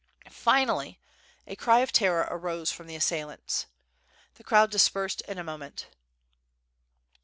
Finally 0.31 0.99
a 1.45 1.55
cry 1.55 1.81
of 1.81 1.91
terror 1.91 2.27
arose 2.31 2.71
from 2.71 2.87
the 2.87 2.95
as 2.95 3.05
sailants. 3.05 3.67
The 4.33 4.43
crowd 4.43 4.71
dispersed 4.71 5.21
in 5.27 5.37
a 5.37 5.43
moment. 5.43 5.89